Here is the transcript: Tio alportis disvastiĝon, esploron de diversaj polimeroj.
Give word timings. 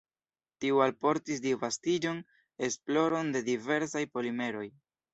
Tio 0.63 0.79
alportis 0.85 1.43
disvastiĝon, 1.43 2.23
esploron 2.71 3.33
de 3.39 3.45
diversaj 3.55 4.07
polimeroj. 4.17 4.69